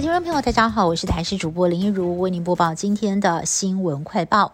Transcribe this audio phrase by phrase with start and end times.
[0.00, 4.52] 听众朋友，大家好，我是台视主播林一如，为您播报今天的新闻快报。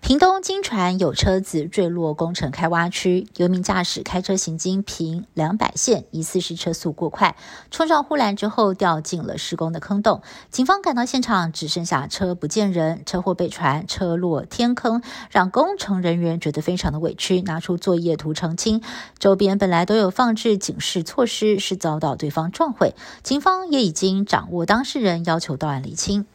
[0.00, 7.36] 屏东金船有车子坠落工程开挖区，游民驾驶开车行经平两百线，疑似是车速过快，
[7.70, 10.22] 冲撞护栏之后掉进了施工的坑洞。
[10.50, 18.82] 警方赶到现场，只剩下车不见人，车祸被传车落天坑，让工程人员觉得非常的委屈，拿出作业图澄清。
[19.18, 22.94] 周边本来都有放置警示措施，是遭到对方撞毁。
[23.22, 26.26] 警方也已经掌握当事人，要求到案厘清。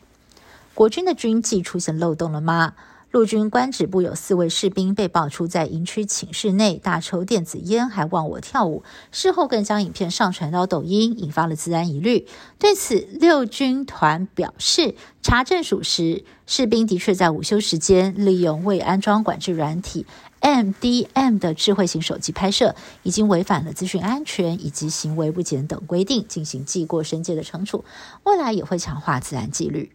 [0.76, 2.74] 国军的军纪出现漏洞了吗？
[3.16, 8.84] 陆军官职部有四位士兵被爆出在营区寝室内大抽电子烟，还忘我跳舞。
[9.10, 12.28] 事后更将影片上传到抖音，引发了治安疑虑。
[12.60, 20.06] 对此，六军团表示，查证属实，士兵的确在午休时间利用未安装管制软体
[20.42, 27.86] MDM 的智慧型手机拍摄，已经违反了资讯安全以及行为不检等规定，进行记过申诫的惩处。
[28.26, 29.94] 未来也会强化治安纪律。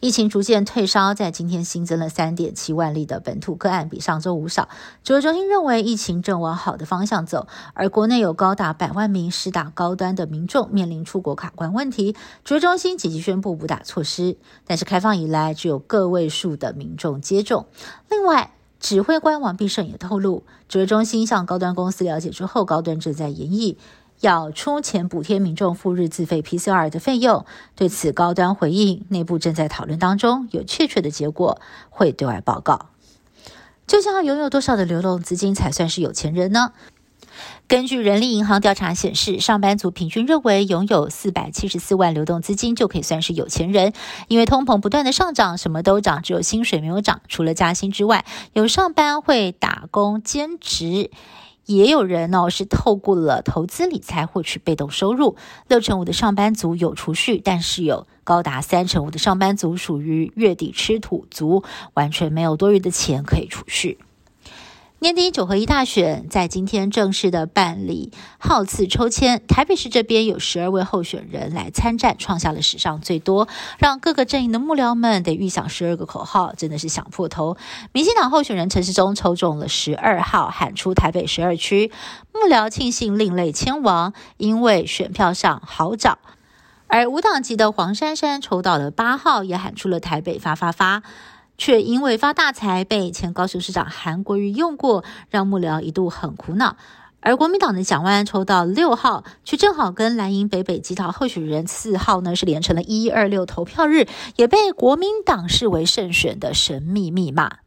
[0.00, 4.70] 疫情逐渐退烧，在今天新增了三点七万例的本土个案，比上周五少。
[5.04, 12.16] 指挥中心认为疫情正往好的方向走，而国内有高达百万名施打高端的民众面临出国卡关问题。
[12.44, 17.66] 指挥中心紧急宣布补打措施，但是开放以来只有个位数的民众接种。
[18.08, 23.76] 另外，指挥官王必胜也透露，指挥中心向高端公司了解之后，高端正在研议。
[24.20, 32.86] 要出钱补贴民众付日自费 PCR 的费用，对此高端回应，内部正在讨论当中，有确切的结果会对外报告。
[33.86, 36.72] 究竟要拥有多少的流动资金才算是有钱人呢？
[37.66, 43.92] 根据人力银行调查显示，上班族平均认为拥有四百七十四万流动资金就可以算是有钱人，
[44.28, 47.20] 因为通膨不断的上涨，什么都涨，只有薪水没有涨。
[47.28, 51.10] 除了加薪之外，有上班会打工兼职。
[51.70, 55.36] 也有人呢是透过了投资理财获取被动收入，
[55.68, 61.62] 六成五的上班族有储蓄，但是有高达三成五的上班族属于月底吃土族，
[61.94, 63.98] 完全没有多余的钱可以储蓄。
[65.02, 77.56] 年底九合一大选在今天正式的办理号次抽签，台北市这边有十二位候选人来参战，创下了史上最多，让各个阵营的幕僚们得预想十二个口号，真的是想破头。
[77.92, 81.90] 民进党候选人陈世忠抽中了十二号，喊出台北十二区，
[82.34, 86.18] 幕僚庆幸另类签王，因为选票上好找。
[86.88, 91.02] 而无党籍的黄珊珊抽到了八号，也喊出了台北发发发。
[91.60, 96.78] 却因为发大财被前高雄市长韩国瑜用过，让幕僚一度很苦恼。
[97.20, 104.06] 而国民党的蒋万安抽到六号，却正好跟蓝营北北基桃候选人四号呢是连成了一二六投票日，
[104.36, 107.58] 也被国民党视为胜选的神秘密码。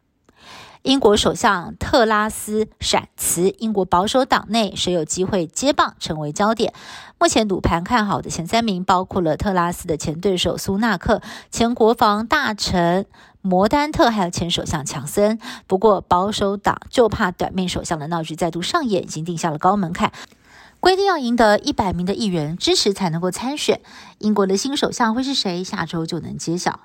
[0.81, 6.73] 英国首相特拉斯闪辞，英国保守党内谁有机会接棒成为焦点。
[7.19, 11.21] 目前赌盘看好的前三名包括了特拉斯的前对手苏纳克、
[11.51, 13.05] 前国防大臣
[13.43, 15.37] 摩丹特，还有前首相强森。
[15.67, 20.13] 不过保守党就怕短命首相的闹剧再度上演，已经定下了高门槛，
[20.79, 23.81] 规定要赢得一百名的议员支持才能够参选。
[24.19, 25.61] 英国的新首相会是谁？
[25.61, 26.79] 下周就能揭晓。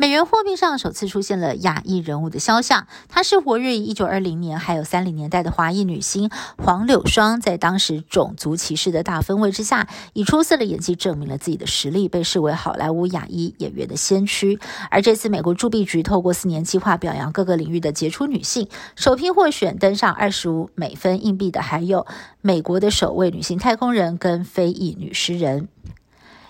[0.00, 14.60] 美元货币上首次出现了亚裔人物的肖像，她是活跃于一九二零年还有三零年代的华裔女星黄柳霜，在当时种族歧视的大氛围之下，以出色的演技证明了自己的实力，被视为好莱坞亚裔演员的先驱。
[14.88, 22.06] 而这次美国铸币局透过四年计划表扬各个领域的杰出女性，首批获选登上二十五美分硬币的还有
[22.40, 25.66] 美国的首位女性太空人跟非裔女诗人。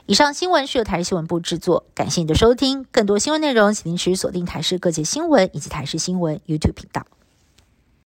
[0.08, 2.86] 以上新闻是由台视新闻部制作，感谢你的收听。
[2.91, 7.06] 更多新闻内容，请您持续锁定台视各界新闻以及台视新闻 YouTube 频道。